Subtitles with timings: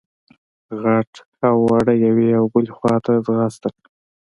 [0.81, 1.11] غټ
[1.47, 3.73] او واړه يوې او بلې خواته ځغاستل.